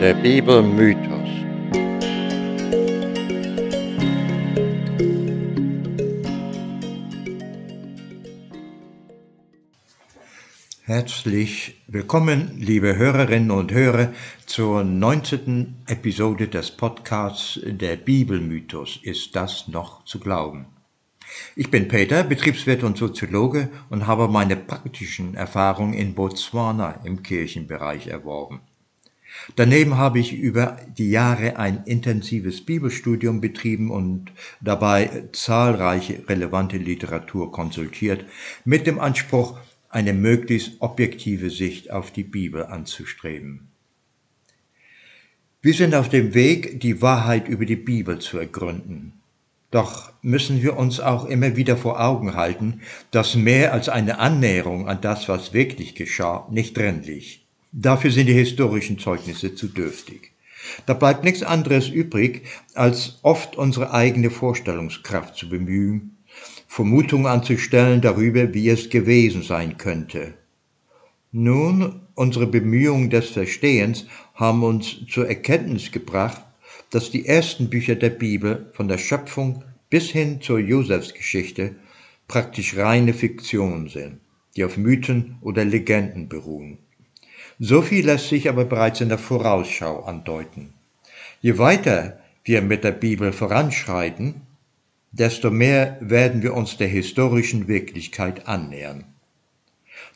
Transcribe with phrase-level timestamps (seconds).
[0.00, 1.28] Der Bibelmythos.
[10.84, 14.12] Herzlich willkommen, liebe Hörerinnen und Hörer,
[14.46, 15.82] zur 19.
[15.88, 19.00] Episode des Podcasts Der Bibelmythos.
[19.02, 20.66] Ist das noch zu glauben?
[21.56, 28.06] Ich bin Peter, Betriebswirt und Soziologe und habe meine praktischen Erfahrungen in Botswana im Kirchenbereich
[28.06, 28.60] erworben.
[29.56, 37.52] Daneben habe ich über die Jahre ein intensives Bibelstudium betrieben und dabei zahlreiche relevante Literatur
[37.52, 38.24] konsultiert,
[38.64, 39.58] mit dem Anspruch,
[39.90, 43.68] eine möglichst objektive Sicht auf die Bibel anzustreben.
[45.60, 49.14] Wir sind auf dem Weg, die Wahrheit über die Bibel zu ergründen.
[49.70, 52.80] Doch müssen wir uns auch immer wieder vor Augen halten,
[53.10, 57.47] dass mehr als eine Annäherung an das, was wirklich geschah, nicht drin liegt.
[57.72, 60.32] Dafür sind die historischen Zeugnisse zu dürftig.
[60.86, 62.42] Da bleibt nichts anderes übrig,
[62.74, 66.16] als oft unsere eigene Vorstellungskraft zu bemühen,
[66.66, 70.34] Vermutungen anzustellen darüber, wie es gewesen sein könnte.
[71.30, 76.42] Nun, unsere Bemühungen des Verstehens haben uns zur Erkenntnis gebracht,
[76.90, 81.76] dass die ersten Bücher der Bibel von der Schöpfung bis hin zur Josefsgeschichte
[82.28, 84.20] praktisch reine Fiktion sind,
[84.56, 86.78] die auf Mythen oder Legenden beruhen.
[87.60, 90.74] So viel lässt sich aber bereits in der Vorausschau andeuten.
[91.40, 94.42] Je weiter wir mit der Bibel voranschreiten,
[95.10, 99.04] desto mehr werden wir uns der historischen Wirklichkeit annähern.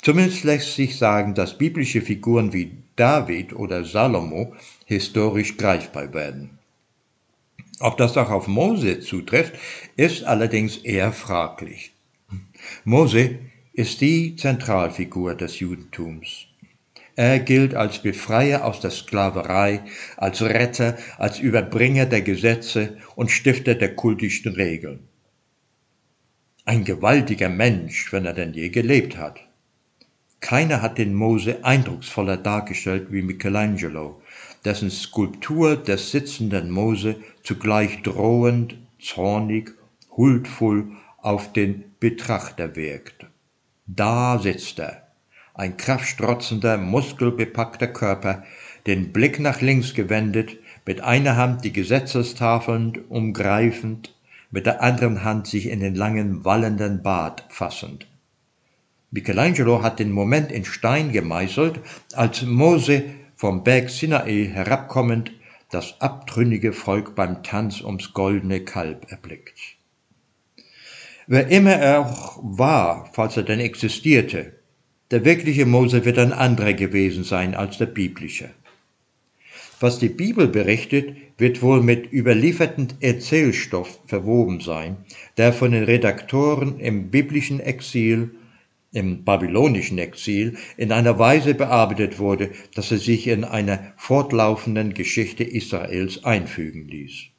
[0.01, 4.55] Zumindest lässt sich sagen, dass biblische Figuren wie David oder Salomo
[4.87, 6.59] historisch greifbar werden.
[7.81, 9.55] Ob das auch auf Mose zutrifft,
[9.97, 11.93] ist allerdings eher fraglich.
[12.85, 13.39] Mose
[13.73, 16.47] ist die Zentralfigur des Judentums.
[17.15, 19.83] Er gilt als Befreier aus der Sklaverei,
[20.17, 25.09] als Retter, als Überbringer der Gesetze und Stifter der kultischen Regeln.
[26.65, 29.41] Ein gewaltiger Mensch, wenn er denn je gelebt hat.
[30.41, 34.23] Keiner hat den Mose eindrucksvoller dargestellt wie Michelangelo,
[34.65, 39.75] dessen Skulptur des sitzenden Mose zugleich drohend, zornig,
[40.17, 43.27] huldvoll auf den Betrachter wirkt.
[43.87, 45.02] Da sitzt er,
[45.55, 48.45] ein kraftstrotzender, muskelbepackter Körper,
[48.87, 54.15] den Blick nach links gewendet, mit einer Hand die Gesetzestafeln umgreifend,
[54.51, 58.07] mit der anderen Hand sich in den langen, wallenden Bart fassend.
[59.11, 61.81] Michelangelo hat den Moment in Stein gemeißelt,
[62.15, 63.05] als Mose
[63.37, 65.33] vom Berg Sinai herabkommend
[65.71, 69.59] das abtrünnige Volk beim Tanz ums goldene Kalb erblickt.
[71.27, 74.55] Wer immer er auch war, falls er denn existierte,
[75.13, 78.51] der wirkliche Mose wird ein anderer gewesen sein als der biblische.
[79.79, 84.97] Was die Bibel berichtet, wird wohl mit überliefertem Erzählstoff verwoben sein,
[85.37, 88.31] der von den Redaktoren im biblischen Exil,
[88.93, 95.45] im babylonischen Exil, in einer Weise bearbeitet wurde, dass er sich in einer fortlaufenden Geschichte
[95.45, 97.32] Israels einfügen ließ.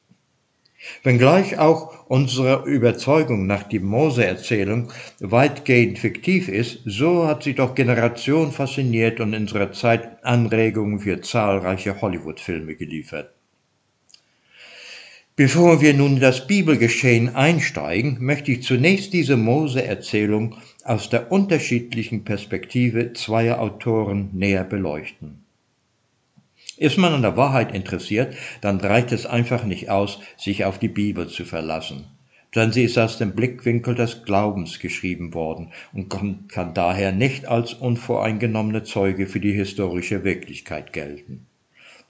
[1.03, 8.51] Wenngleich auch unsere Überzeugung nach die Mose-Erzählung weitgehend fiktiv ist, so hat sie doch Generationen
[8.51, 13.33] fasziniert und unserer Zeit Anregungen für zahlreiche Hollywood-Filme geliefert.
[15.35, 22.23] Bevor wir nun in das Bibelgeschehen einsteigen, möchte ich zunächst diese Mose-Erzählung aus der unterschiedlichen
[22.23, 25.42] Perspektive zweier Autoren näher beleuchten.
[26.83, 30.89] Ist man an der Wahrheit interessiert, dann reicht es einfach nicht aus, sich auf die
[30.89, 32.07] Bibel zu verlassen.
[32.53, 37.73] Denn sie ist aus dem Blickwinkel des Glaubens geschrieben worden und kann, daher nicht als
[37.73, 41.45] unvoreingenommener Zeuge für die historische Wirklichkeit gelten.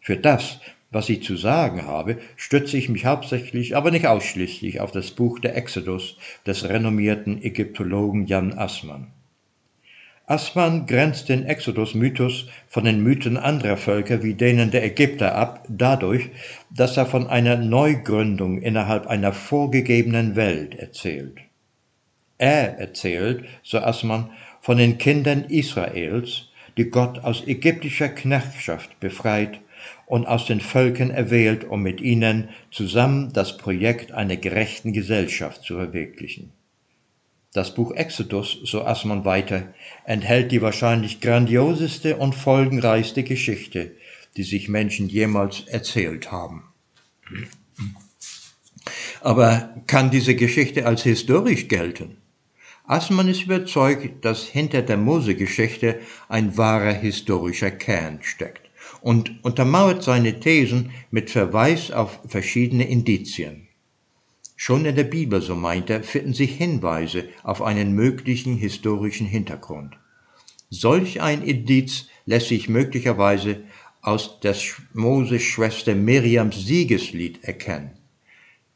[0.02, 0.60] Für das,
[0.90, 5.38] was ich zu sagen habe, stütze ich mich hauptsächlich, aber nicht ausschließlich auf das Buch
[5.38, 6.18] der Exodus
[6.48, 9.12] des renommierten Ägyptologen Jan Assmann.
[10.26, 16.30] Assmann grenzt den Exodus-Mythos von den Mythen anderer Völker wie denen der Ägypter ab, dadurch,
[16.70, 21.40] dass er von einer Neugründung innerhalb einer vorgegebenen Welt erzählt.
[22.38, 24.30] Er erzählt, so Assmann,
[24.62, 26.48] von den Kindern Israels,
[26.78, 29.60] die Gott aus ägyptischer Knechtschaft befreit
[30.06, 35.76] und aus den Völkern erwählt, um mit ihnen zusammen das Projekt einer gerechten Gesellschaft zu
[35.76, 36.54] verwirklichen.
[37.54, 39.74] Das Buch Exodus, so Assmann weiter,
[40.06, 43.96] enthält die wahrscheinlich grandioseste und folgenreichste Geschichte,
[44.36, 46.64] die sich Menschen jemals erzählt haben.
[49.22, 52.18] Aber kann diese Geschichte als historisch gelten?
[52.86, 58.64] Assmann ist überzeugt, dass hinter der Mose-Geschichte ein wahrer historischer Kern steckt.
[59.02, 63.63] und untermauert seine Thesen mit Verweis auf verschiedene Indizien.
[64.66, 69.98] Schon in der Bibel, so meint er, finden sich Hinweise auf einen möglichen historischen Hintergrund.
[70.70, 73.58] Solch ein Indiz lässt sich möglicherweise
[74.02, 74.56] aus der
[74.94, 77.92] Moses-Schwester Miriams Siegeslied erkennen.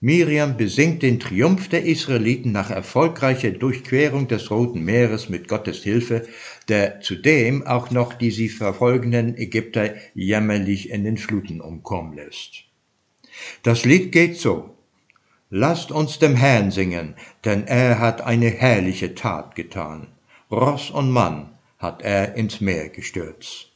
[0.01, 6.27] Miriam besingt den Triumph der Israeliten nach erfolgreicher Durchquerung des Roten Meeres mit Gottes Hilfe,
[6.67, 12.65] der zudem auch noch die sie verfolgenden Ägypter jämmerlich in den Fluten umkommen lässt.
[13.63, 14.76] Das Lied geht so.
[15.49, 17.15] Lasst uns dem Herrn singen,
[17.45, 20.07] denn er hat eine herrliche Tat getan.
[20.51, 23.71] Ross und Mann hat er ins Meer gestürzt.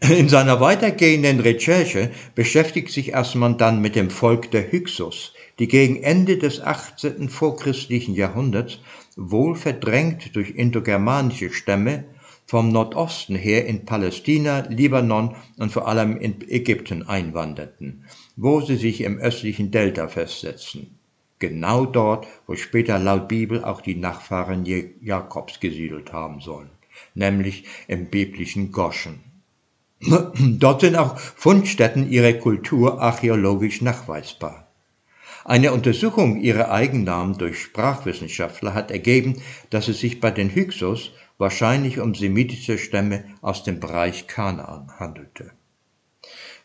[0.00, 6.02] In seiner weitergehenden Recherche beschäftigt sich Assmann dann mit dem Volk der Hyksos, die gegen
[6.02, 7.28] Ende des 18.
[7.28, 8.78] vorchristlichen Jahrhunderts,
[9.16, 12.04] wohl verdrängt durch indogermanische Stämme,
[12.46, 18.04] vom Nordosten her in Palästina, Libanon und vor allem in Ägypten einwanderten,
[18.36, 20.98] wo sie sich im östlichen Delta festsetzten.
[21.38, 26.70] Genau dort, wo später laut Bibel auch die Nachfahren Jakobs gesiedelt haben sollen,
[27.14, 29.20] nämlich im biblischen Goschen.
[30.58, 34.66] Dort sind auch Fundstätten ihrer Kultur archäologisch nachweisbar.
[35.44, 41.98] Eine Untersuchung ihrer Eigennamen durch Sprachwissenschaftler hat ergeben, dass es sich bei den Hyksos wahrscheinlich
[41.98, 45.50] um semitische Stämme aus dem Bereich Kanaan handelte.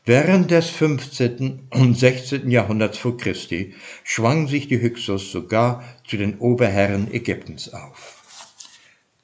[0.08, 1.68] Während des 15.
[1.70, 2.50] und 16.
[2.50, 3.74] Jahrhunderts vor Christi
[4.06, 8.16] schwangen sich die Hyksos sogar zu den Oberherren Ägyptens auf.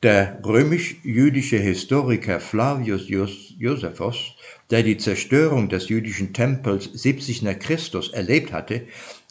[0.04, 4.36] Der römisch-jüdische Historiker Flavius Josephus,
[4.72, 8.82] der die Zerstörung des jüdischen Tempels 70 nach Christus erlebt hatte,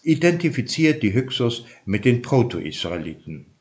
[0.03, 3.52] identifiziert die Hyksos mit den Proto-Israeliten.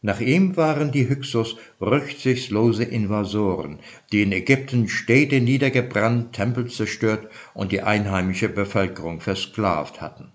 [0.00, 3.80] Nach ihm waren die Hyksos rücksichtslose Invasoren,
[4.12, 10.32] die in Ägypten Städte niedergebrannt, Tempel zerstört und die einheimische Bevölkerung versklavt hatten.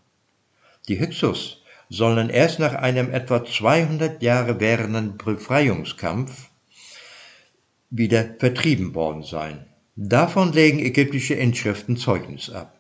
[0.90, 6.50] Die Hyksos sollen erst nach einem etwa 200 Jahre währenden Befreiungskampf
[7.90, 9.66] wieder vertrieben worden sein.
[9.96, 12.73] Davon legen ägyptische Inschriften Zeugnis ab.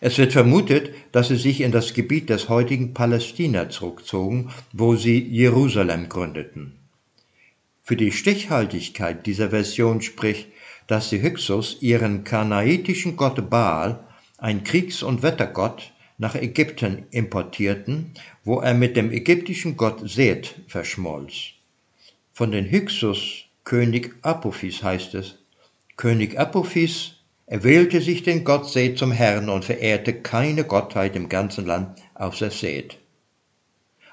[0.00, 5.18] Es wird vermutet, dass sie sich in das Gebiet des heutigen Palästina zurückzogen, wo sie
[5.18, 6.78] Jerusalem gründeten.
[7.82, 10.48] Für die Stichhaltigkeit dieser Version spricht,
[10.86, 14.04] dass die Hyksos ihren kanaitischen Gott Baal,
[14.36, 18.12] ein Kriegs- und Wettergott, nach Ägypten importierten,
[18.44, 21.52] wo er mit dem ägyptischen Gott Seth verschmolz.
[22.32, 25.38] Von den Hyksos König Apophis heißt es,
[25.96, 27.17] König Apophis
[27.50, 32.50] erwählte sich den Gott Seth zum Herrn und verehrte keine Gottheit im ganzen Land außer
[32.50, 32.98] Seth.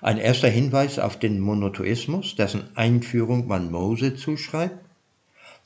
[0.01, 4.77] Ein erster Hinweis auf den Monotheismus, dessen Einführung man Mose zuschreibt?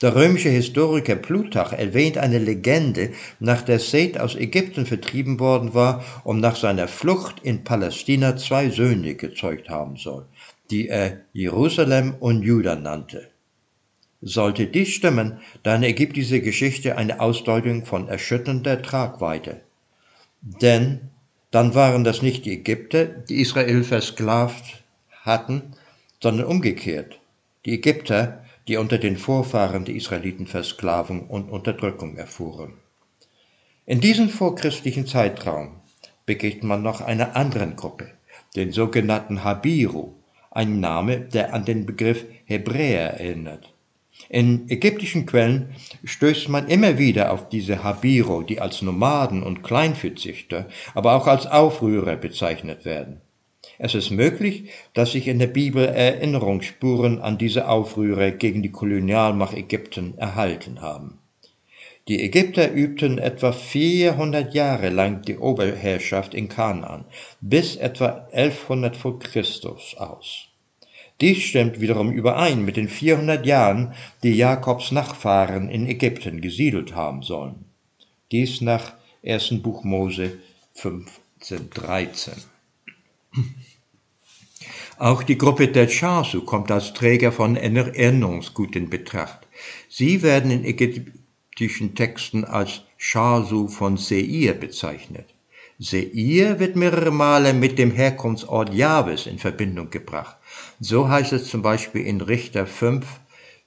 [0.01, 6.05] Der römische Historiker Plutarch erwähnt eine Legende, nach der Seth aus Ägypten vertrieben worden war
[6.23, 10.25] und nach seiner Flucht in Palästina zwei Söhne gezeugt haben soll,
[10.71, 13.29] die er Jerusalem und Juda nannte.
[14.21, 19.61] Sollte dies stimmen, dann ergibt diese Geschichte eine Ausdeutung von erschütternder Tragweite.
[20.41, 21.09] Denn
[21.51, 24.83] dann waren das nicht die Ägypter, die Israel versklavt
[25.21, 25.73] hatten,
[26.21, 27.19] sondern umgekehrt.
[27.65, 32.73] Die Ägypter, die unter den Vorfahren der Israeliten Versklavung und Unterdrückung erfuhren.
[33.85, 35.81] In diesem vorchristlichen Zeitraum
[36.25, 38.11] begegnet man noch einer anderen Gruppe,
[38.55, 40.13] den sogenannten Habiru,
[40.51, 43.73] ein Name, der an den Begriff Hebräer erinnert.
[44.31, 50.67] In ägyptischen Quellen stößt man immer wieder auf diese Habiro, die als Nomaden und Kleinviehzüchter,
[50.93, 53.21] aber auch als Aufrührer bezeichnet werden.
[53.79, 59.57] Es ist möglich, dass sich in der Bibel Erinnerungsspuren an diese Aufrührer gegen die Kolonialmacht
[59.57, 61.17] Ägypten erhalten haben.
[62.07, 67.05] Die Ägypter übten etwa 400 Jahre lang die Oberherrschaft in Kanaan,
[67.41, 70.48] bis etwa 1100 vor Christus aus.
[71.21, 77.23] Dies stimmt wiederum überein mit den 400 Jahren, die Jakobs Nachfahren in Ägypten gesiedelt haben
[77.23, 77.65] sollen.
[78.31, 78.93] Dies nach
[79.25, 79.61] 1.
[79.61, 80.39] Buch Mose
[80.75, 82.33] 15, 13.
[84.97, 89.47] Auch die Gruppe der Chasu kommt als Träger von Erinnerungsgut in Betracht.
[89.89, 95.33] Sie werden in ägyptischen Texten als Chasu von Seir bezeichnet.
[95.81, 100.35] Seir wird mehrere Male mit dem Herkunftsort Jahwes in Verbindung gebracht.
[100.81, 103.07] So heißt es zum Beispiel in Richter 5,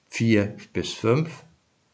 [0.09, 1.27] 4 bis 5,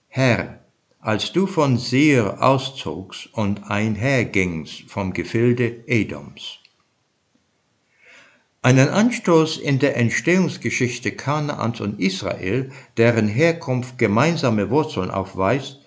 [0.09, 0.59] Herr,
[0.99, 6.59] als du von Seir auszogst und einhergingst vom Gefilde Edoms.
[8.61, 15.79] Einen Anstoß in der Entstehungsgeschichte Kanaans und Israel, deren Herkunft gemeinsame Wurzeln aufweist,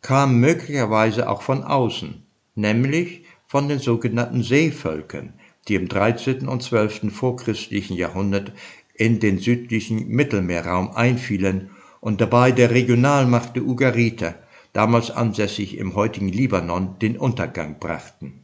[0.00, 5.34] kam möglicherweise auch von außen, nämlich von den sogenannten Seevölkern,
[5.68, 6.48] die im 13.
[6.48, 7.12] und 12.
[7.12, 8.52] vorchristlichen Jahrhundert
[8.94, 14.34] in den südlichen Mittelmeerraum einfielen und dabei der Regionalmacht der Ugariter,
[14.72, 18.42] damals ansässig im heutigen Libanon, den Untergang brachten.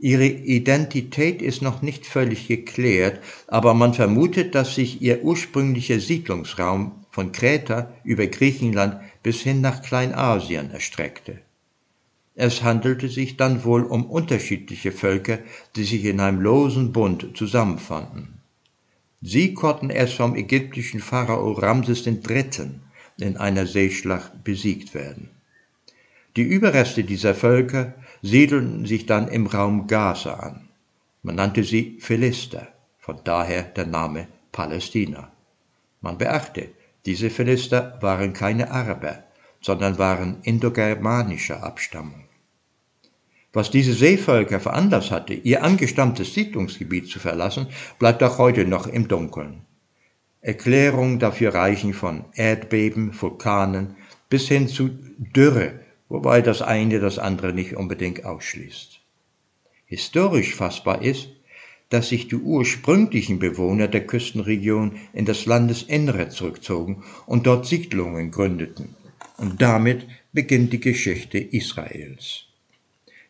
[0.00, 7.04] Ihre Identität ist noch nicht völlig geklärt, aber man vermutet, dass sich ihr ursprünglicher Siedlungsraum
[7.10, 11.40] von Kreta über Griechenland bis hin nach Kleinasien erstreckte.
[12.40, 15.40] Es handelte sich dann wohl um unterschiedliche Völker,
[15.74, 18.40] die sich in einem losen Bund zusammenfanden.
[19.20, 22.44] Sie konnten erst vom ägyptischen Pharao Ramses III.
[23.18, 25.30] in einer Seeschlacht besiegt werden.
[26.36, 30.68] Die Überreste dieser Völker siedelten sich dann im Raum Gaza an.
[31.24, 32.68] Man nannte sie Philister,
[33.00, 35.32] von daher der Name Palästina.
[36.00, 36.68] Man beachte,
[37.04, 39.24] diese Philister waren keine Araber,
[39.60, 42.27] sondern waren indogermanischer Abstammung.
[43.52, 47.66] Was diese Seevölker veranlasst hatte, ihr angestammtes Siedlungsgebiet zu verlassen,
[47.98, 49.62] bleibt auch heute noch im Dunkeln.
[50.40, 53.96] Erklärungen dafür reichen von Erdbeben, Vulkanen
[54.28, 59.00] bis hin zu Dürre, wobei das eine das andere nicht unbedingt ausschließt.
[59.86, 61.30] Historisch fassbar ist,
[61.88, 68.94] dass sich die ursprünglichen Bewohner der Küstenregion in das Landesinnere zurückzogen und dort Siedlungen gründeten.
[69.38, 72.47] Und damit beginnt die Geschichte Israels.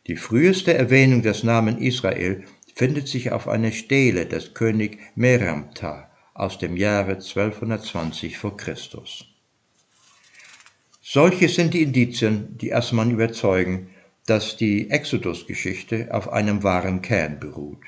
[0.08, 2.42] Die früheste Erwähnung des Namens Israel
[2.74, 9.26] findet sich auf einer Stele des König Meramta aus dem Jahre 1220 vor Christus.
[11.02, 13.90] Solche sind die Indizien, die erstmal überzeugen,
[14.24, 17.84] dass die Exodus-Geschichte auf einem wahren Kern beruht.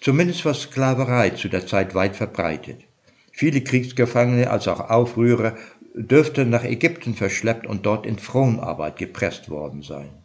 [0.00, 2.84] Zumindest war Sklaverei zu der Zeit weit verbreitet.
[3.32, 5.58] Viele Kriegsgefangene als auch Aufrührer
[5.94, 10.24] dürften nach Ägypten verschleppt und dort in Fronarbeit gepresst worden sein.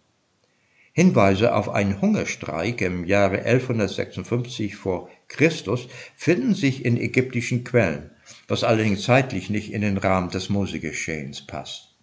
[0.95, 8.11] Hinweise auf einen Hungerstreik im Jahre 1156 vor Christus finden sich in ägyptischen Quellen,
[8.47, 11.95] was allerdings zeitlich nicht in den Rahmen des Mosegeschehens passt.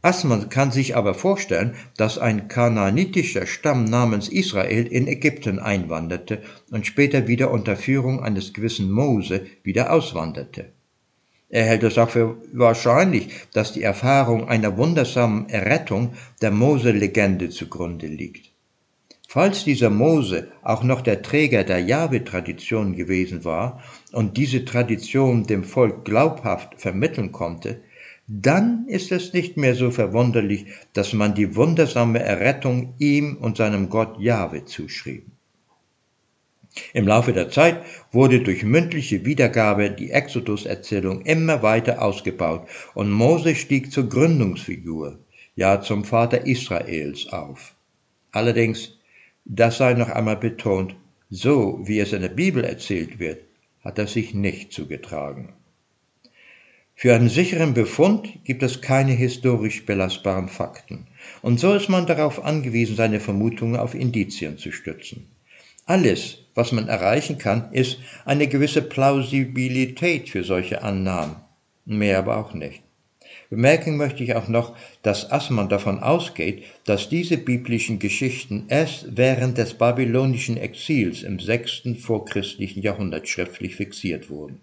[0.00, 6.86] Assmann kann sich aber vorstellen, dass ein kanaanitischer Stamm namens Israel in Ägypten einwanderte und
[6.86, 10.72] später wieder unter Führung eines gewissen Mose wieder auswanderte.
[11.50, 18.06] Er hält es auch für wahrscheinlich, dass die Erfahrung einer wundersamen Errettung der Mose-Legende zugrunde
[18.06, 18.50] liegt.
[19.28, 25.64] Falls dieser Mose auch noch der Träger der Jahwe-Tradition gewesen war und diese Tradition dem
[25.64, 27.80] Volk glaubhaft vermitteln konnte,
[28.26, 33.88] dann ist es nicht mehr so verwunderlich, dass man die wundersame Errettung ihm und seinem
[33.88, 35.26] Gott Jahwe zuschrieb.
[36.92, 43.54] Im Laufe der Zeit wurde durch mündliche Wiedergabe die Exodus-Erzählung immer weiter ausgebaut und Mose
[43.54, 45.18] stieg zur Gründungsfigur,
[45.56, 47.74] ja zum Vater Israels auf.
[48.32, 48.98] Allerdings,
[49.44, 50.94] das sei noch einmal betont,
[51.28, 53.42] so wie es in der Bibel erzählt wird,
[53.82, 55.54] hat er sich nicht zugetragen.
[56.94, 61.06] Für einen sicheren Befund gibt es keine historisch belastbaren Fakten,
[61.40, 65.26] und so ist man darauf angewiesen, seine Vermutungen auf Indizien zu stützen.
[65.86, 71.36] Alles, was man erreichen kann, ist eine gewisse Plausibilität für solche Annahmen,
[71.86, 72.82] mehr aber auch nicht.
[73.48, 79.56] Bemerken möchte ich auch noch, dass Assmann davon ausgeht, dass diese biblischen Geschichten erst während
[79.56, 84.60] des babylonischen Exils im sechsten vorchristlichen Jahrhundert schriftlich fixiert wurden.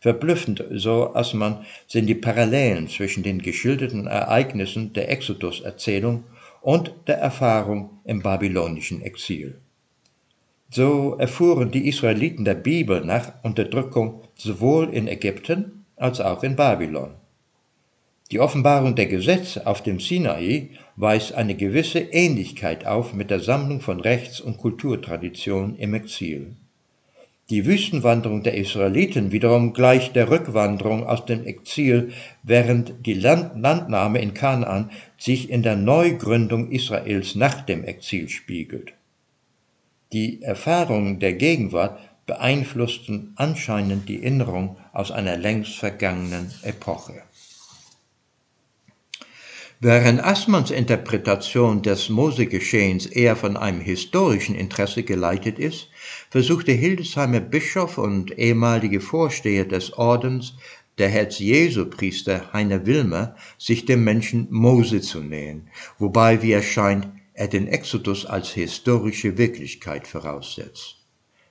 [0.00, 6.24] Verblüffend, so Assmann, sind die Parallelen zwischen den geschilderten Ereignissen der Exodus-Erzählung
[6.60, 9.58] und der Erfahrung im babylonischen Exil.
[10.70, 17.14] So erfuhren die Israeliten der Bibel nach Unterdrückung sowohl in Ägypten als auch in Babylon.
[18.30, 23.80] Die Offenbarung der Gesetze auf dem Sinai weist eine gewisse Ähnlichkeit auf mit der Sammlung
[23.80, 26.54] von Rechts- und Kulturtraditionen im Exil.
[27.48, 34.20] Die Wüstenwanderung der Israeliten wiederum gleicht der Rückwanderung aus dem Exil, während die Land Landnahme
[34.20, 38.92] in Kanaan sich in der Neugründung Israels nach dem Exil spiegelt.
[40.12, 47.22] Die Erfahrungen der Gegenwart beeinflussten anscheinend die Erinnerung aus einer längst vergangenen Epoche.
[49.80, 55.88] Während Assmanns Interpretation des Mosegeschehens eher von einem historischen Interesse geleitet ist,
[56.30, 60.54] versuchte Hildesheimer Bischof und ehemalige Vorsteher des Ordens,
[60.96, 67.08] der Herz-Jesu-Priester Heiner Wilmer, sich dem Menschen Mose zu nähen, wobei, wie er scheint,
[67.38, 70.96] er den Exodus als historische Wirklichkeit voraussetzt.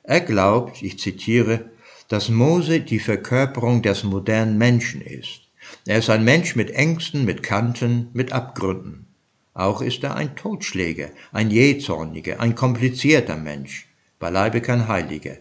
[0.03, 1.71] Er glaubt, ich zitiere,
[2.09, 5.41] dass Mose die Verkörperung des modernen Menschen ist
[5.85, 9.07] Er ist ein Mensch mit Ängsten, mit Kanten, mit Abgründen.
[9.53, 13.87] Auch ist er ein Totschläger, ein jähzorniger, ein komplizierter Mensch,
[14.19, 15.37] beileibe kein Heiliger.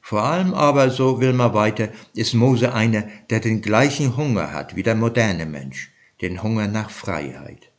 [0.00, 4.76] Vor allem aber, so will man weiter, ist Mose einer, der den gleichen Hunger hat
[4.76, 7.71] wie der moderne Mensch, den Hunger nach Freiheit.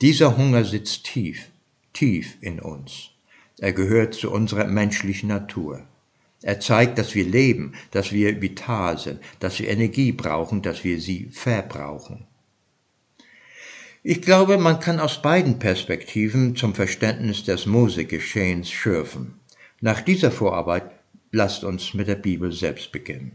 [0.00, 1.50] Dieser Hunger sitzt tief,
[1.92, 3.10] tief in uns.
[3.58, 5.82] Er gehört zu unserer menschlichen Natur.
[6.42, 10.98] Er zeigt, dass wir leben, dass wir vital sind, dass wir Energie brauchen, dass wir
[10.98, 12.24] sie verbrauchen.
[14.02, 19.34] Ich glaube, man kann aus beiden Perspektiven zum Verständnis des Mose-Geschehens schürfen.
[19.82, 20.90] Nach dieser Vorarbeit
[21.30, 23.32] lasst uns mit der Bibel selbst beginnen.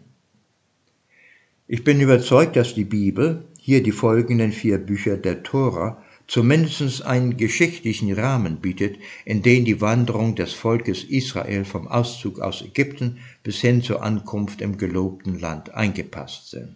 [1.67, 7.37] Ich bin überzeugt, dass die Bibel, hier die folgenden vier Bücher der Tora, zumindest einen
[7.37, 13.61] geschichtlichen Rahmen bietet, in den die Wanderung des Volkes Israel vom Auszug aus Ägypten bis
[13.61, 16.75] hin zur Ankunft im gelobten Land eingepasst sind.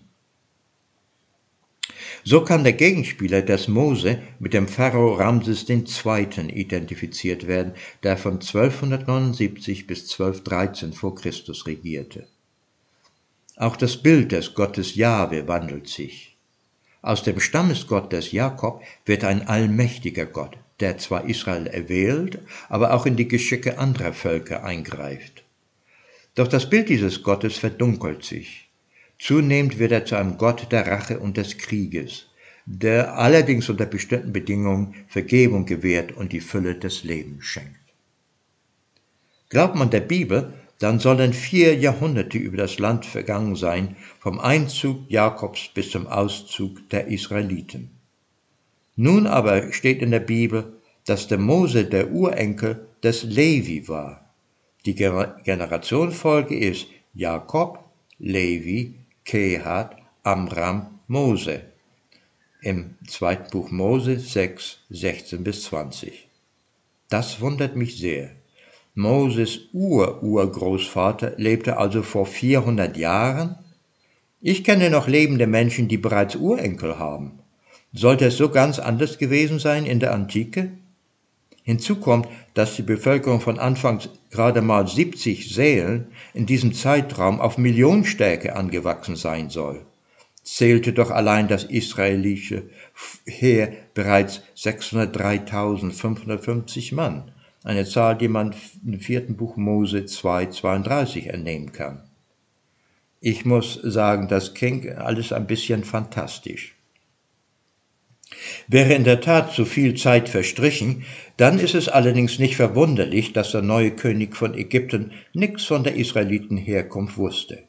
[2.23, 6.49] So kann der Gegenspieler des Mose mit dem Pharao Ramses II.
[6.53, 12.27] identifiziert werden, der von 1279 bis 1213 vor Christus regierte.
[13.55, 16.28] Auch das Bild des Gottes Jahwe wandelt sich.
[17.01, 23.05] Aus dem Stammesgott des Jakob wird ein allmächtiger Gott, der zwar Israel erwählt, aber auch
[23.05, 25.43] in die Geschicke anderer Völker eingreift.
[26.35, 28.69] Doch das Bild dieses Gottes verdunkelt sich.
[29.17, 32.27] Zunehmend wird er zu einem Gott der Rache und des Krieges,
[32.65, 37.75] der allerdings unter bestimmten Bedingungen Vergebung gewährt und die Fülle des Lebens schenkt.
[39.49, 45.09] Glaubt man der Bibel, dann sollen vier Jahrhunderte über das Land vergangen sein, vom Einzug
[45.09, 47.91] Jakobs bis zum Auszug der Israeliten.
[48.95, 50.73] Nun aber steht in der Bibel,
[51.05, 54.33] dass der Mose der Urenkel des Levi war.
[54.85, 57.83] Die Generationfolge ist Jakob,
[58.17, 58.95] Levi,
[59.25, 61.61] Kehat, Amram, Mose.
[62.61, 66.27] Im zweiten Buch Mose 6, 16 bis 20.
[67.09, 68.38] Das wundert mich sehr.
[68.99, 73.55] Moses Ur-Urgroßvater lebte also vor 400 Jahren?
[74.41, 77.39] Ich kenne noch lebende Menschen, die bereits Urenkel haben.
[77.93, 80.71] Sollte es so ganz anders gewesen sein in der Antike?
[81.63, 87.57] Hinzu kommt, dass die Bevölkerung von anfangs gerade mal 70 Seelen in diesem Zeitraum auf
[87.57, 89.85] Millionenstärke angewachsen sein soll.
[90.43, 92.63] Zählte doch allein das israelische
[93.25, 97.31] Heer bereits 603.550 Mann,
[97.63, 102.03] eine Zahl, die man im vierten Buch Mose 2,32 entnehmen kann.
[103.21, 106.75] Ich muss sagen, das klingt alles ein bisschen fantastisch.
[108.67, 111.03] Wäre in der Tat zu viel Zeit verstrichen,
[111.35, 115.95] dann ist es allerdings nicht verwunderlich, dass der neue König von Ägypten nichts von der
[115.95, 117.63] Israelitenherkunft wusste.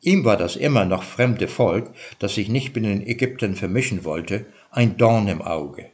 [0.00, 4.46] Ihm war das immer noch fremde Volk, das sich nicht mit den Ägyptern vermischen wollte,
[4.70, 5.89] ein Dorn im Auge.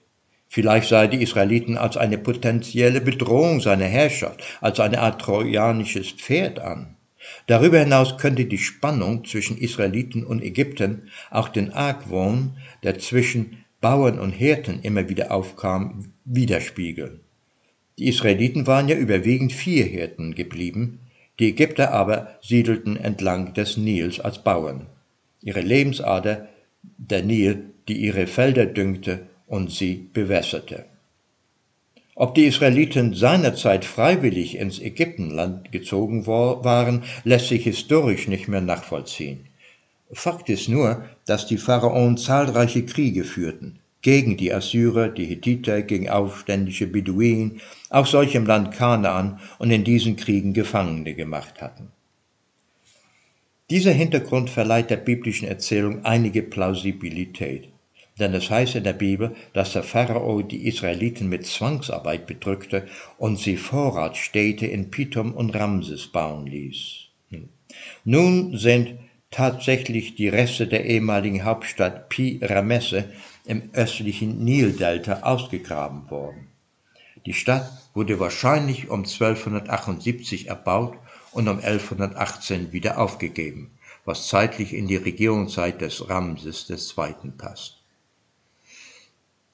[0.57, 6.61] Vielleicht sah die Israeliten als eine potenzielle Bedrohung seiner Herrschaft, als eine Art trojanisches Pferd
[6.61, 6.97] an.
[7.47, 14.19] Darüber hinaus könnte die Spannung zwischen Israeliten und Ägyptern auch den Argwohn, der zwischen Bauern
[14.19, 17.21] und Hirten immer wieder aufkam, widerspiegeln.
[17.99, 21.01] Die Israeliten waren ja überwiegend Viehhirten geblieben,
[21.39, 24.87] die Ägypter aber siedelten entlang des Nils als Bauern.
[25.43, 26.49] Ihre Lebensader,
[26.83, 30.85] der Nil, die ihre Felder düngte und sie bewässerte.
[32.15, 39.49] Ob die Israeliten seinerzeit freiwillig ins Ägyptenland gezogen waren, lässt sich historisch nicht mehr nachvollziehen.
[40.11, 46.09] Fakt ist nur, dass die Pharaonen zahlreiche Kriege führten, gegen die Assyrer, die Hethiter, gegen
[46.09, 51.89] aufständische Beduinen, auch solche im Land Kanaan und in diesen Kriegen Gefangene gemacht hatten.
[53.69, 57.69] Dieser Hintergrund verleiht der biblischen Erzählung einige Plausibilität.
[58.19, 62.87] Denn es heißt in der Bibel, dass der Pharao die Israeliten mit Zwangsarbeit bedrückte
[63.19, 67.09] und sie Vorratsstädte in Pithom und Ramses bauen ließ.
[67.31, 67.49] Hm.
[68.05, 68.99] Nun sind
[69.31, 73.05] tatsächlich die Reste der ehemaligen Hauptstadt Pi Ramesse
[73.45, 76.49] im östlichen Nildelta ausgegraben worden.
[77.27, 80.97] Die Stadt wurde wahrscheinlich um 1278 erbaut
[81.33, 83.73] und um 1118 wieder aufgegeben,
[84.05, 87.31] was zeitlich in die Regierungszeit des Ramses II.
[87.37, 87.76] passt.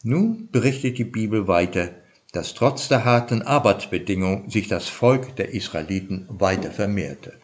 [0.05, 1.91] Nun berichtet die Bibel weiter,
[2.33, 7.35] dass trotz der harten Arbeitsbedingungen sich das Volk der Israeliten weiter vermehrte.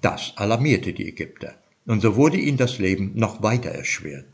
[0.00, 1.54] Das alarmierte die Ägypter,
[1.86, 4.26] und so wurde ihnen das Leben noch weiter erschwert.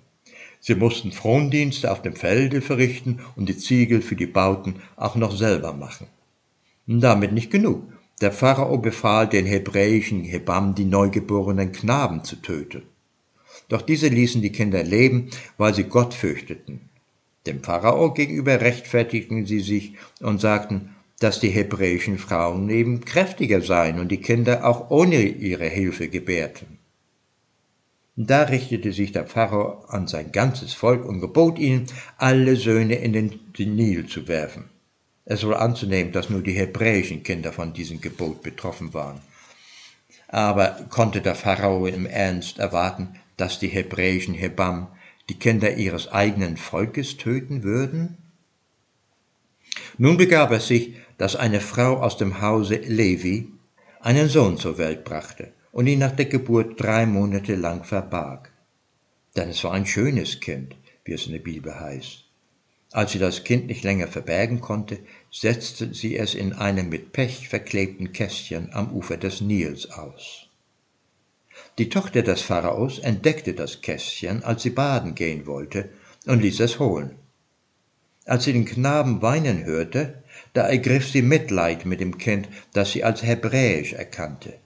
[0.60, 5.36] Sie mussten Frondienste auf dem Felde verrichten und die Ziegel für die Bauten auch noch
[5.36, 6.06] selber machen.
[6.86, 7.82] Damit nicht genug.
[8.20, 12.82] Der Pharao befahl den hebräischen Hebammen, die neugeborenen Knaben zu töten.
[13.70, 16.90] Doch diese ließen die Kinder leben, weil sie Gott fürchteten.
[17.46, 24.00] Dem Pharao gegenüber rechtfertigten sie sich und sagten, dass die hebräischen Frauen eben kräftiger seien
[24.00, 26.78] und die Kinder auch ohne ihre Hilfe gebärten.
[28.16, 31.86] Da richtete sich der Pharao an sein ganzes Volk und gebot ihnen,
[32.18, 34.68] alle Söhne in den Nil zu werfen.
[35.24, 39.20] Es wohl anzunehmen, dass nur die hebräischen Kinder von diesem Gebot betroffen waren.
[40.26, 44.88] Aber konnte der Pharao im Ernst erwarten, dass die hebräischen Hebam
[45.28, 48.18] die Kinder ihres eigenen Volkes töten würden?
[49.98, 53.48] Nun begab es sich, dass eine Frau aus dem Hause Levi
[54.00, 58.52] einen Sohn zur Welt brachte und ihn nach der Geburt drei Monate lang verbarg.
[59.36, 62.24] Denn es war ein schönes Kind, wie es in der Bibel heißt.
[62.92, 64.98] Als sie das Kind nicht länger verbergen konnte,
[65.30, 70.39] setzte sie es in einem mit Pech verklebten Kästchen am Ufer des Nils aus.
[71.80, 75.88] Die Tochter des Pharaos entdeckte das Kästchen, als sie baden gehen wollte,
[76.26, 77.12] und ließ es holen.
[78.26, 83.02] Als sie den Knaben weinen hörte, da ergriff sie Mitleid mit dem Kind, das sie
[83.02, 84.58] als hebräisch erkannte.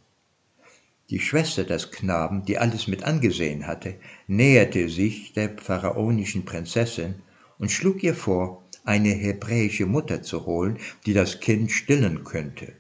[1.08, 3.94] Die Schwester des Knaben, die alles mit angesehen hatte,
[4.26, 7.22] näherte sich der pharaonischen Prinzessin
[7.60, 12.72] und schlug ihr vor, eine hebräische Mutter zu holen, die das Kind stillen könnte.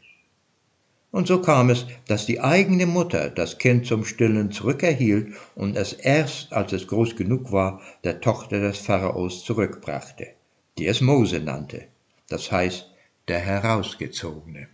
[1.14, 5.92] Und so kam es, dass die eigene Mutter das Kind zum Stillen zurückerhielt und es
[5.92, 10.26] erst, als es groß genug war, der Tochter des Pharaos zurückbrachte,
[10.76, 11.84] die es Mose nannte,
[12.28, 12.90] das heißt
[13.28, 14.66] der Herausgezogene.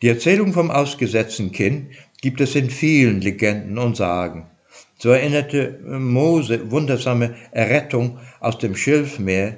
[0.00, 4.46] Die Erzählung vom ausgesetzten Kind gibt es in vielen Legenden und Sagen.
[4.96, 9.56] So erinnerte Mose wundersame Errettung aus dem Schilfmeer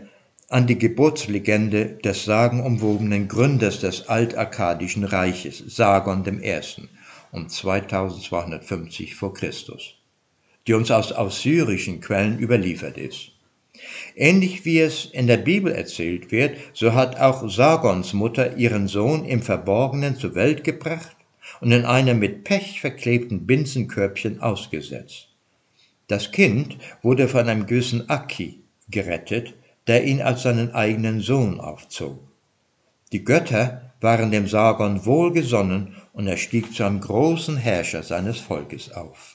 [0.50, 6.60] an die Geburtslegende des sagenumwobenen Gründers des altarkadischen Reiches, Sargon I.
[7.30, 9.94] um 2250 vor Christus,
[10.66, 13.30] die uns aus assyrischen Quellen überliefert ist.
[14.16, 19.24] Ähnlich wie es in der Bibel erzählt wird, so hat auch Sargons Mutter ihren Sohn
[19.24, 21.16] im Verborgenen zur Welt gebracht
[21.60, 25.28] und in einem mit Pech verklebten Binsenkörbchen ausgesetzt.
[26.08, 28.58] Das Kind wurde von einem gewissen Aki
[28.90, 29.54] gerettet,
[29.90, 32.20] der ihn als seinen eigenen Sohn aufzog.
[33.10, 38.92] Die Götter waren dem Sargon wohlgesonnen und er stieg zu einem großen Herrscher seines Volkes
[38.92, 39.34] auf.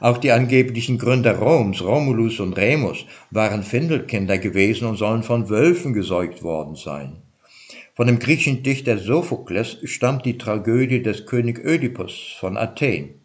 [0.00, 5.92] Auch die angeblichen Gründer Roms, Romulus und Remus, waren Findelkinder gewesen und sollen von Wölfen
[5.92, 7.20] gesäugt worden sein.
[7.94, 13.20] Von dem griechischen Dichter Sophokles stammt die Tragödie des König Ödipus von Athen.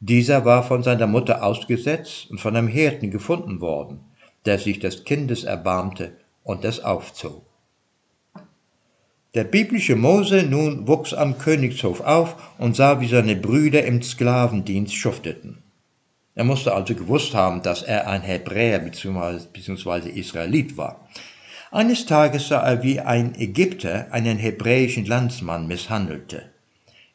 [0.00, 4.00] Dieser war von seiner Mutter ausgesetzt und von einem Hirten gefunden worden,
[4.46, 7.44] der sich des Kindes erbarmte und es aufzog.
[9.34, 14.94] Der biblische Mose nun wuchs am Königshof auf und sah, wie seine Brüder im Sklavendienst
[14.94, 15.62] schufteten.
[16.34, 20.08] Er musste also gewusst haben, dass er ein Hebräer bzw.
[20.10, 21.08] Israelit war.
[21.70, 26.50] Eines Tages sah er, wie ein Ägypter einen hebräischen Landsmann misshandelte.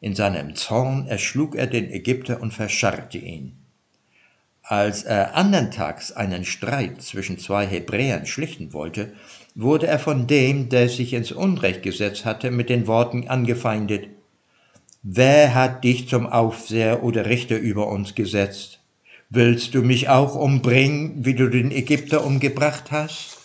[0.00, 3.57] In seinem Zorn erschlug er den Ägypter und verscharrte ihn.
[4.70, 9.14] Als er andern Tags einen Streit zwischen zwei Hebräern schlichten wollte,
[9.54, 14.08] wurde er von dem, der sich ins Unrecht gesetzt hatte, mit den Worten angefeindet
[15.02, 18.80] Wer hat dich zum Aufseher oder Richter über uns gesetzt?
[19.30, 23.38] Willst du mich auch umbringen, wie du den Ägypter umgebracht hast?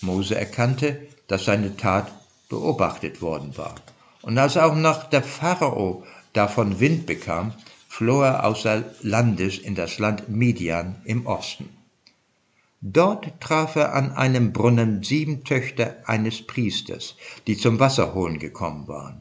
[0.00, 2.10] Mose erkannte, dass seine Tat
[2.48, 3.74] beobachtet worden war.
[4.22, 7.52] Und als auch noch der Pharao davon Wind bekam,
[7.92, 11.68] floh er außer Landes in das Land Midian im Osten.
[12.80, 19.20] Dort traf er an einem Brunnen sieben Töchter eines Priesters, die zum Wasserholen gekommen waren.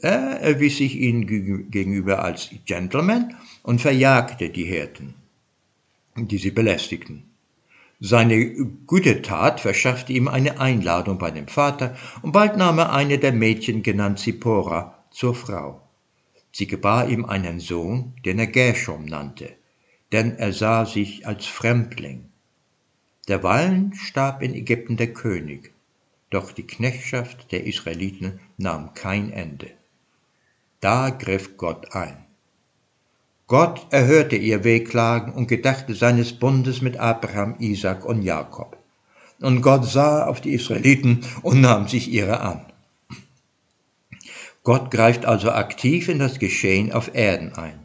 [0.00, 1.28] Er erwies sich ihnen
[1.70, 5.14] gegenüber als Gentleman und verjagte die Hirten,
[6.16, 7.22] die sie belästigten.
[8.00, 8.52] Seine
[8.88, 13.32] gute Tat verschaffte ihm eine Einladung bei dem Vater, und bald nahm er eine der
[13.32, 15.85] Mädchen, genannt Zippora, zur Frau.
[16.56, 19.50] Sie gebar ihm einen Sohn, den er Gershom nannte,
[20.10, 22.30] denn er sah sich als Fremdling.
[23.28, 25.74] Derweilen starb in Ägypten der König,
[26.30, 29.70] doch die Knechtschaft der Israeliten nahm kein Ende.
[30.80, 32.24] Da griff Gott ein.
[33.46, 38.78] Gott erhörte ihr Wehklagen und gedachte seines Bundes mit Abraham, Isaac und Jakob.
[39.42, 42.65] Und Gott sah auf die Israeliten und nahm sich ihrer an.
[44.66, 47.78] Gott greift also aktiv in das Geschehen auf Erden ein.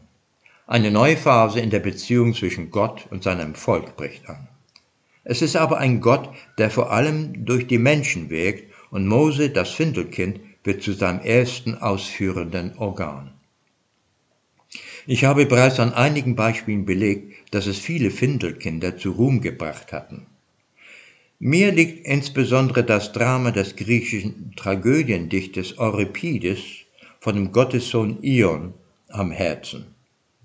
[0.66, 4.48] Eine neue Phase in der Beziehung zwischen Gott und seinem Volk bricht an.
[5.22, 9.70] Es ist aber ein Gott, der vor allem durch die Menschen wirkt und Mose, das
[9.70, 13.32] Findelkind, wird zu seinem ersten ausführenden Organ.
[15.06, 20.26] Ich habe bereits an einigen Beispielen belegt, dass es viele Findelkinder zu Ruhm gebracht hatten.
[21.44, 26.60] Mir liegt insbesondere das Drama des griechischen Tragödiendichters Euripides
[27.18, 28.74] von dem Gottessohn Ion
[29.08, 29.86] am Herzen.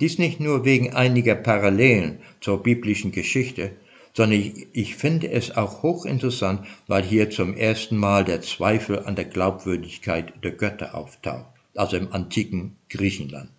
[0.01, 3.73] Dies nicht nur wegen einiger Parallelen zur biblischen Geschichte,
[4.15, 9.15] sondern ich, ich, finde es auch hochinteressant, weil hier zum ersten Mal der Zweifel an
[9.15, 13.51] der Glaubwürdigkeit der Götter auftaucht, also im antiken Griechenland.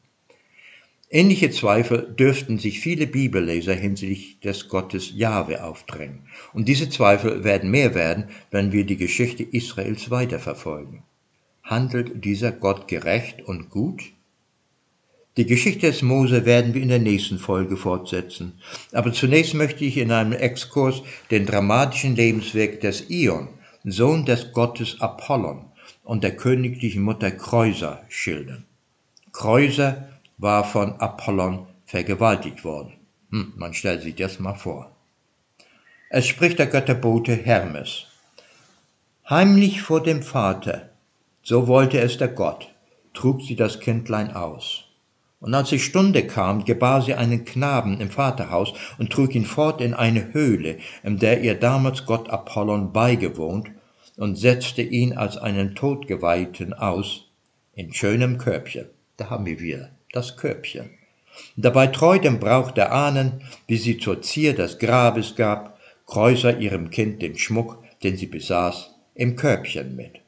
[1.11, 6.29] Ähnliche Zweifel dürften sich viele Bibelleser hinsichtlich des Gottes Jahwe aufdrängen.
[6.53, 11.03] Und diese Zweifel werden mehr werden, wenn wir die Geschichte Israels weiterverfolgen.
[11.63, 14.03] Handelt dieser Gott gerecht und gut?
[15.39, 18.61] Die Geschichte des Mose werden wir in der nächsten Folge fortsetzen.
[18.93, 23.49] Aber zunächst möchte ich in einem Exkurs den dramatischen Lebensweg des Ion,
[23.85, 25.65] Sohn des Gottes Apollon
[26.05, 28.65] und der königlichen Mutter Kreusa schildern.
[29.33, 32.93] Kreusa war von Apollon vergewaltigt worden.
[33.31, 34.91] Hm, man stellt sich das mal vor.
[36.11, 38.07] Es spricht der Götterbote Hermes.
[39.29, 40.91] Heimlich vor dem Vater,
[41.43, 42.73] so wollte es der Gott,
[43.13, 44.85] trug sie das Kindlein aus.
[45.41, 49.81] Und als die Stunde kam, gebar sie einen Knaben im Vaterhaus und trug ihn fort
[49.81, 53.71] in eine Höhle, in der ihr damals Gott Apollon beigewohnt,
[54.17, 57.27] und setzte ihn als einen Todgeweihten aus,
[57.75, 58.87] in schönem Körbchen.
[59.17, 60.91] Da haben wir wieder das Körbchen.
[61.57, 66.91] Dabei treu dem Brauch der Ahnen, wie sie zur Zier des Grabes gab, Kreuser ihrem
[66.91, 70.21] Kind den Schmuck, den sie besaß, im Körbchen mit.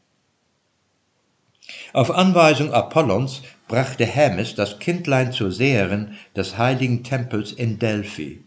[1.93, 8.45] Auf Anweisung Apollons brachte Hermes das Kindlein zur Seherin des heiligen Tempels in Delphi.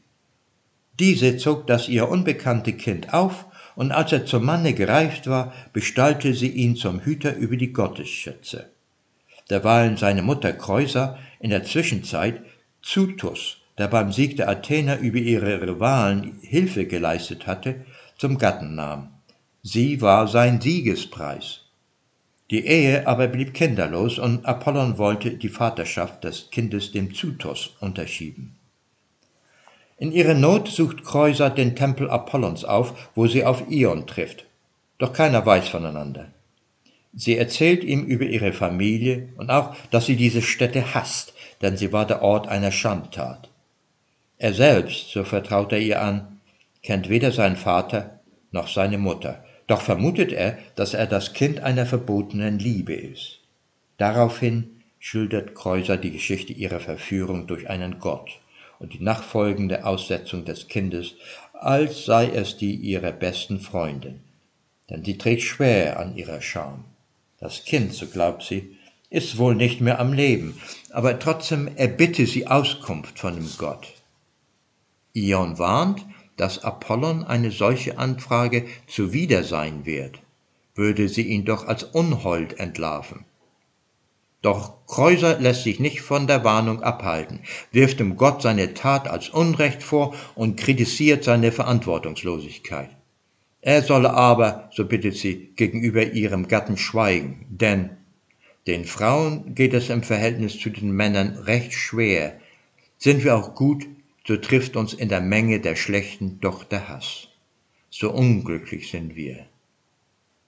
[1.00, 6.36] Diese zog das ihr unbekannte Kind auf, und als er zum Manne gereift war, bestallte
[6.36, 8.73] sie ihn zum Hüter über die Gottesschätze
[9.50, 12.42] derweilen seine Mutter Kreusa in der Zwischenzeit
[12.82, 17.86] Zutus, der beim Sieg der Athener über ihre Rivalen Hilfe geleistet hatte,
[18.18, 19.10] zum Gatten nahm.
[19.62, 21.62] Sie war sein Siegespreis.
[22.52, 28.56] Die Ehe aber blieb kinderlos und Apollon wollte die Vaterschaft des Kindes dem Zutos unterschieben.
[29.98, 34.46] In ihrer Not sucht Kreusa den Tempel Apollons auf, wo sie auf Ion trifft.
[34.98, 36.28] Doch keiner weiß voneinander.
[37.16, 41.94] Sie erzählt ihm über ihre Familie und auch, dass sie diese Stätte hasst, denn sie
[41.94, 43.50] war der Ort einer Schandtat.
[44.40, 46.40] Er selbst, so vertraut er ihr an,
[46.82, 48.20] kennt weder seinen Vater
[48.52, 53.40] noch seine Mutter, doch vermutet er, dass er das Kind einer verbotenen Liebe ist.
[53.98, 58.40] Daraufhin schildert Kreuser die Geschichte ihrer Verführung durch einen Gott
[58.80, 61.16] und die nachfolgende Aussetzung des Kindes,
[61.54, 64.22] als sei es die ihrer besten Freundin,
[64.90, 66.86] denn sie trägt schwer an ihrer Scham.
[67.44, 68.78] Das Kind, so glaubt sie,
[69.10, 73.86] ist wohl nicht mehr am Leben, aber trotzdem erbitte sie Auskunft von dem Gott.
[75.12, 76.06] Ion warnt,
[76.38, 80.20] dass Apollon eine solche Anfrage zuwider sein wird,
[80.74, 83.26] würde sie ihn doch als Unhold entlarven.
[84.42, 87.42] Doch Kreuser lässt sich nicht von der Warnung abhalten,
[87.74, 92.92] wirft dem Gott seine Tat als Unrecht vor und kritisiert seine Verantwortungslosigkeit.
[93.66, 97.92] Er solle aber, so bittet sie, gegenüber ihrem Gatten schweigen, denn
[98.68, 102.38] den Frauen geht es im Verhältnis zu den Männern recht schwer.
[102.98, 103.88] Sind wir auch gut,
[104.28, 107.30] so trifft uns in der Menge der Schlechten doch der Hass.
[107.90, 109.46] So unglücklich sind wir.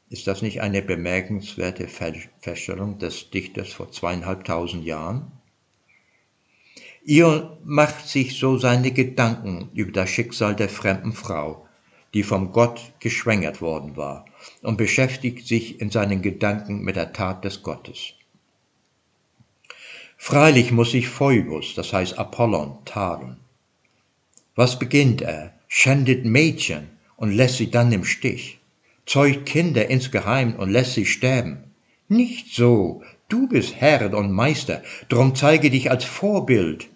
[0.10, 5.32] Ist das nicht eine bemerkenswerte Feststellung des Dichters vor zweieinhalbtausend Jahren?
[7.06, 11.65] Ihr macht sich so seine Gedanken über das Schicksal der fremden Frau,
[12.16, 14.26] die vom Gott geschwängert worden war,
[14.62, 18.14] und beschäftigt sich in seinen Gedanken mit der Tat des Gottes.
[20.16, 23.38] Freilich muss sich Phoebus, das heißt Apollon, tadeln.
[24.56, 25.54] Was beginnt er?
[25.68, 28.60] Schändet Mädchen und lässt sie dann im Stich,
[29.06, 31.76] zeugt Kinder insgeheim und lässt sie sterben.
[32.08, 36.88] Nicht so, du bist Herr und Meister, drum zeige dich als Vorbild,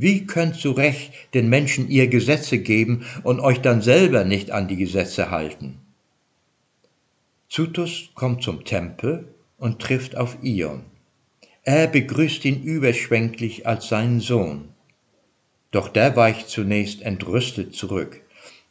[0.00, 4.68] wie könnt zu Recht den Menschen ihr Gesetze geben und euch dann selber nicht an
[4.68, 5.78] die Gesetze halten?
[7.48, 9.26] Zutus kommt zum Tempel
[9.58, 10.84] und trifft auf Ion.
[11.64, 14.68] Er begrüßt ihn überschwänglich als seinen Sohn.
[15.72, 18.22] Doch der weicht zunächst entrüstet zurück.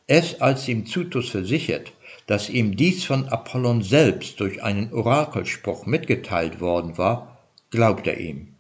[0.07, 1.91] Erst als ihm Zutus versichert,
[2.25, 7.37] dass ihm dies von Apollon selbst durch einen Orakelspruch mitgeteilt worden war,
[7.69, 8.53] glaubt er ihm.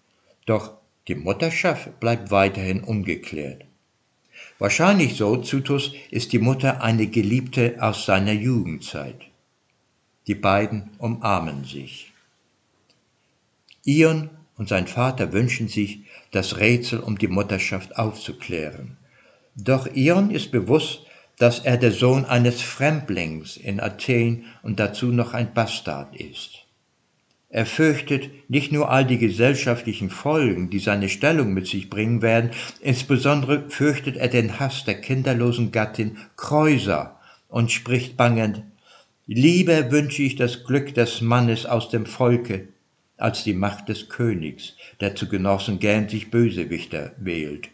[0.45, 0.76] Doch
[1.07, 3.63] die Mutterschaft bleibt weiterhin ungeklärt.
[4.59, 9.21] Wahrscheinlich so, Zutus, ist die Mutter eine Geliebte aus seiner Jugendzeit.
[10.27, 12.11] Die beiden umarmen sich.
[13.85, 18.97] Ion und sein Vater wünschen sich, das Rätsel um die Mutterschaft aufzuklären.
[19.55, 21.05] Doch Ion ist bewusst,
[21.37, 26.66] dass er der Sohn eines Fremdlings in Athen und dazu noch ein Bastard ist.
[27.57, 32.51] Er fürchtet nicht nur all die gesellschaftlichen Folgen, die seine Stellung mit sich bringen werden,
[32.81, 38.61] insbesondere fürchtet er den Hass der kinderlosen Gattin Kreuser und spricht bangend,
[39.25, 42.67] Lieber wünsche ich das Glück des Mannes aus dem Volke,
[43.17, 47.69] als die Macht des Königs, der zu Genossen gern sich Bösewichter wählt.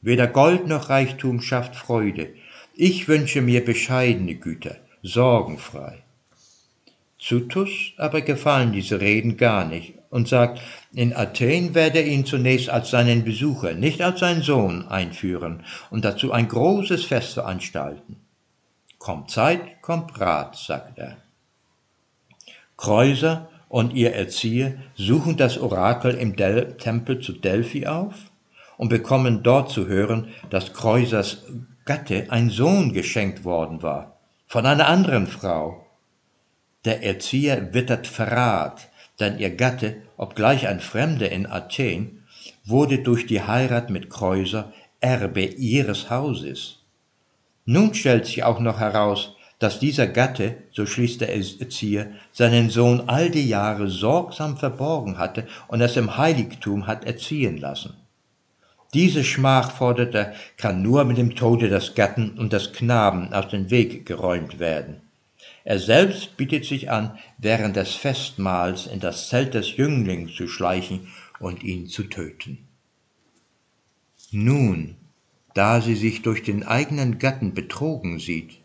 [0.00, 2.30] Weder Gold noch Reichtum schafft Freude.
[2.74, 6.02] Ich wünsche mir bescheidene Güter, sorgenfrei.
[7.22, 10.60] Zutus aber gefallen diese Reden gar nicht und sagt,
[10.92, 16.04] in Athen werde er ihn zunächst als seinen Besucher, nicht als seinen Sohn einführen und
[16.04, 18.16] dazu ein großes Fest veranstalten.
[18.98, 21.16] Kommt Zeit, kommt Rat, sagt er.
[22.76, 28.14] Kreuser und ihr Erzieher suchen das Orakel im Del Tempel zu Delphi auf
[28.76, 31.44] und bekommen dort zu hören, dass Kreusers
[31.84, 35.81] Gatte ein Sohn geschenkt worden war, von einer anderen Frau.
[36.84, 38.88] Der Erzieher wittert Verrat,
[39.20, 42.24] denn ihr Gatte, obgleich ein Fremder in Athen,
[42.64, 46.78] wurde durch die Heirat mit Kreuser Erbe ihres Hauses.
[47.64, 53.04] Nun stellt sich auch noch heraus, dass dieser Gatte, so schließt der Erzieher, seinen Sohn
[53.06, 57.94] all die Jahre sorgsam verborgen hatte und es im Heiligtum hat erziehen lassen.
[58.92, 63.48] Diese Schmach, fordert er, kann nur mit dem Tode des Gatten und des Knaben aus
[63.48, 65.01] dem Weg geräumt werden.
[65.64, 71.08] Er selbst bietet sich an, während des Festmahls in das Zelt des Jünglings zu schleichen
[71.38, 72.58] und ihn zu töten.
[74.30, 74.96] Nun,
[75.54, 78.58] da sie sich durch den eigenen Gatten betrogen sieht,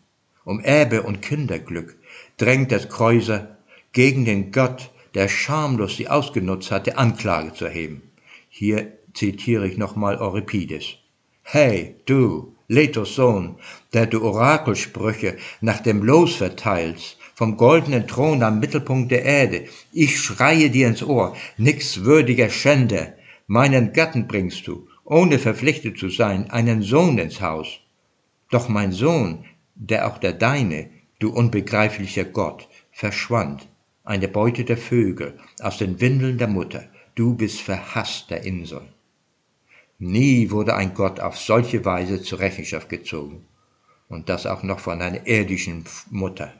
[0.44, 1.96] um Erbe und Kinderglück,
[2.36, 3.58] drängt das Kreuser
[3.92, 8.02] gegen den Gott, der schamlos sie ausgenutzt hatte, Anklage zu erheben.
[8.48, 10.96] Hier zitiere ich nochmal Euripides.
[11.42, 13.56] Hey, du, Letos Sohn,
[13.94, 20.18] der du Orakelsprüche nach dem Los verteilst, vom goldenen Thron am Mittelpunkt der Erde, ich
[20.20, 23.14] schreie dir ins Ohr, nix würdiger Schänder,
[23.46, 27.80] meinen Gatten bringst du, ohne verpflichtet zu sein, einen Sohn ins Haus.
[28.50, 33.66] Doch mein Sohn, der auch der deine, du unbegreiflicher Gott, verschwand,
[34.04, 38.82] eine Beute der Vögel, aus den Windeln der Mutter, du bist verhasst der Insel.
[39.98, 43.46] Nie wurde ein Gott auf solche Weise zur Rechenschaft gezogen.
[44.08, 46.52] Und das auch noch von einer irdischen Mutter.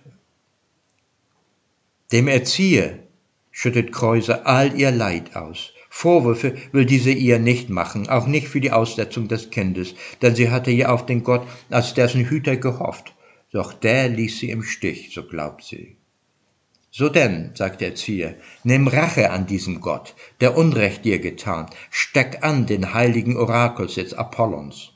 [2.10, 2.98] Dem Erzieher
[3.52, 5.72] schüttet Kreuser all ihr Leid aus.
[5.88, 10.50] Vorwürfe will diese ihr nicht machen, auch nicht für die Aussetzung des Kindes, denn sie
[10.50, 13.14] hatte ja auf den Gott als dessen Hüter gehofft.
[13.52, 15.97] Doch der ließ sie im Stich, so glaubt sie.
[16.90, 22.42] So denn, sagt der Erzieher, nimm Rache an diesem Gott, der Unrecht dir getan, steck
[22.42, 24.92] an den heiligen Orakelsitz Apollons.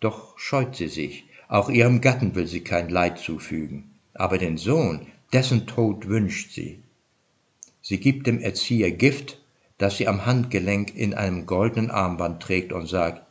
[0.00, 5.06] Doch scheut sie sich, auch ihrem Gatten will sie kein Leid zufügen, aber den Sohn,
[5.32, 6.82] dessen Tod wünscht sie.
[7.80, 9.38] Sie gibt dem Erzieher Gift,
[9.78, 13.26] das sie am Handgelenk in einem goldenen Armband trägt und sagt,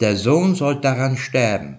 [0.00, 1.78] der Sohn soll daran sterben,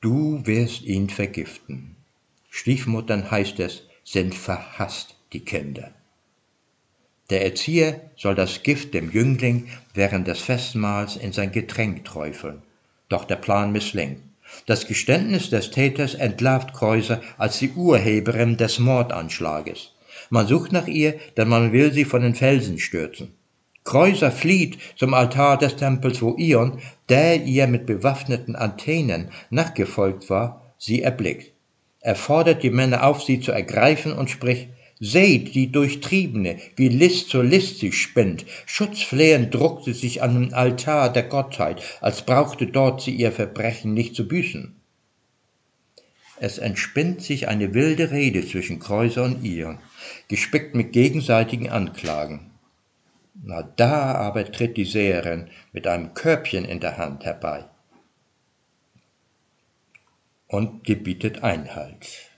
[0.00, 1.97] du wirst ihn vergiften.
[2.60, 5.92] Stiefmuttern heißt es, sind verhasst die Kinder.
[7.30, 12.62] Der Erzieher soll das Gift dem Jüngling während des Festmahls in sein Getränk träufeln.
[13.08, 14.22] Doch der Plan misslingt.
[14.66, 19.92] Das Geständnis des Täters entlarvt Kreuser als die Urheberin des Mordanschlages.
[20.28, 23.34] Man sucht nach ihr, denn man will sie von den Felsen stürzen.
[23.84, 30.74] Kreuser flieht zum Altar des Tempels, wo Ion, der ihr mit bewaffneten Antennen nachgefolgt war,
[30.76, 31.52] sie erblickt.
[32.08, 37.28] Er fordert die Männer auf, sie zu ergreifen und spricht, Seht die Durchtriebene, wie List
[37.28, 38.46] zur List sich spinnt.
[38.64, 43.92] Schutzflehend druckt sie sich an den Altar der Gottheit, als brauchte dort sie ihr Verbrechen
[43.92, 44.74] nicht zu büßen.
[46.40, 49.78] Es entspinnt sich eine wilde Rede zwischen Kreuser und ihr,
[50.28, 52.52] gespickt mit gegenseitigen Anklagen.
[53.34, 57.66] Na da aber tritt die Seherin mit einem Körbchen in der Hand herbei
[60.48, 62.30] und gebietet Einhalt.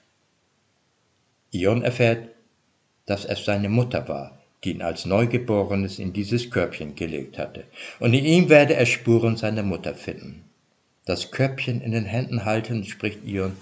[1.52, 2.28] Ion erfährt,
[3.06, 7.64] dass es seine Mutter war, die ihn als Neugeborenes in dieses Körbchen gelegt hatte,
[7.98, 10.44] und in ihm werde er Spuren seiner Mutter finden.
[11.06, 13.56] Das Körbchen in den Händen haltend spricht Ion,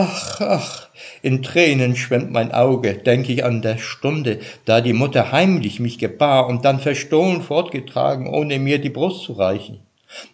[0.00, 0.88] Ach, ach,
[1.22, 5.98] in Tränen schwemmt mein Auge, denke ich an der Stunde, da die Mutter heimlich mich
[5.98, 9.80] gebar und dann verstohlen fortgetragen, ohne mir die Brust zu reichen.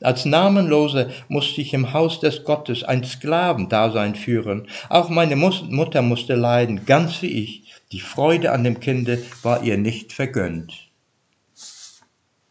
[0.00, 4.68] Als Namenloser musste ich im Haus des Gottes ein Sklavendasein führen.
[4.88, 7.72] Auch meine Mutter musste leiden, ganz wie ich.
[7.92, 10.88] Die Freude an dem Kinde war ihr nicht vergönnt.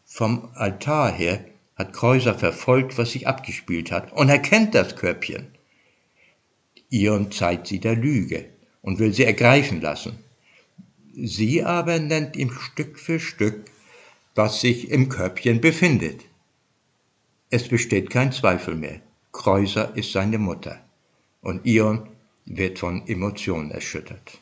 [0.04, 1.44] Vom Altar her
[1.76, 5.48] hat Kreuser verfolgt, was sich abgespielt hat, und er kennt das Körbchen.
[6.88, 8.44] Ion zeigt sie der Lüge
[8.80, 10.18] und will sie ergreifen lassen.
[11.16, 13.64] Sie aber nennt ihm Stück für Stück,
[14.34, 16.20] was sich im Körbchen befindet.
[17.54, 19.00] Es besteht kein Zweifel mehr.
[19.30, 20.80] Kreuser ist seine Mutter.
[21.40, 22.08] Und Ion
[22.46, 24.40] wird von Emotionen erschüttert.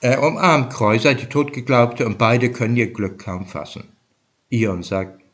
[0.00, 3.88] Er umarmt Kreuser, die Totgeglaubte, und beide können ihr Glück kaum fassen.
[4.48, 5.24] Ion sagt,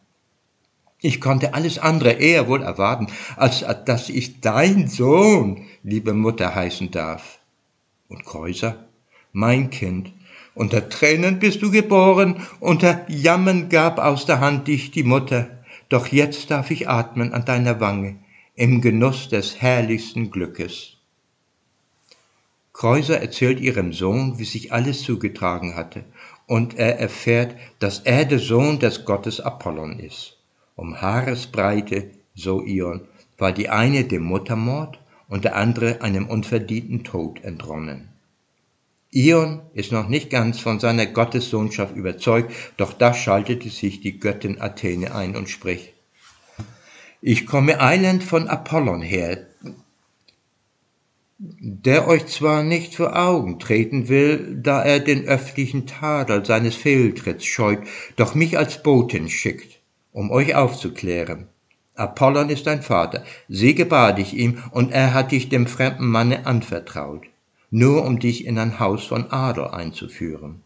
[1.02, 6.90] ich konnte alles andere eher wohl erwarten, als dass ich dein Sohn, liebe Mutter, heißen
[6.90, 7.40] darf.
[8.08, 8.86] Und Kreuser,
[9.32, 10.14] mein Kind,
[10.54, 15.57] unter Tränen bist du geboren, unter Jammern gab aus der Hand dich die Mutter,
[15.88, 18.16] doch jetzt darf ich atmen an deiner Wange,
[18.54, 20.96] im Genuss des herrlichsten Glückes.
[22.72, 26.04] Kreuser erzählt ihrem Sohn, wie sich alles zugetragen hatte,
[26.46, 30.38] und er erfährt, dass er der Sohn des Gottes Apollon ist.
[30.76, 33.02] Um Haaresbreite, so Ion,
[33.36, 38.07] war die eine dem Muttermord und der andere einem unverdienten Tod entronnen.
[39.10, 44.60] Ion ist noch nicht ganz von seiner Gottessohnschaft überzeugt, doch da schaltete sich die Göttin
[44.60, 45.94] Athene ein und spricht,
[47.22, 49.46] ich komme eilend von Apollon her,
[51.38, 57.46] der euch zwar nicht vor Augen treten will, da er den öffentlichen Tadel seines Fehltritts
[57.46, 57.80] scheut,
[58.16, 59.80] doch mich als Botin schickt,
[60.12, 61.48] um euch aufzuklären.
[61.94, 66.44] Apollon ist dein Vater, sie gebar dich ihm, und er hat dich dem fremden Manne
[66.46, 67.22] anvertraut
[67.70, 70.62] nur um dich in ein Haus von Adel einzuführen.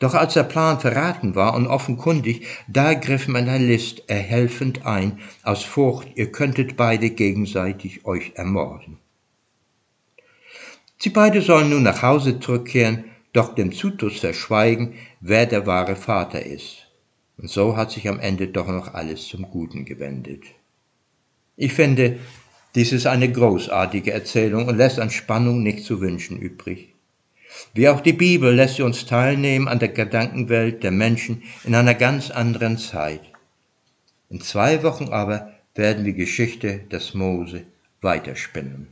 [0.00, 5.20] Doch als der Plan verraten war und offenkundig, da griff man der List erhelfend ein,
[5.42, 8.98] aus Furcht, ihr könntet beide gegenseitig euch ermorden.
[10.98, 16.44] Sie beide sollen nun nach Hause zurückkehren, doch dem Zutus verschweigen, wer der wahre Vater
[16.44, 16.88] ist.
[17.36, 20.42] Und so hat sich am Ende doch noch alles zum Guten gewendet.
[21.56, 22.18] Ich finde,
[22.74, 26.94] dies ist eine großartige Erzählung und lässt an Spannung nicht zu wünschen übrig.
[27.74, 31.94] Wie auch die Bibel lässt sie uns teilnehmen an der Gedankenwelt der Menschen in einer
[31.94, 33.22] ganz anderen Zeit.
[34.30, 37.62] In zwei Wochen aber werden wir Geschichte des Mose
[38.00, 38.88] weiterspinnen.